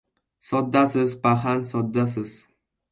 —Soddasiz, 0.47 1.13
paxan, 1.27 1.63
soddasiz! 1.75 2.37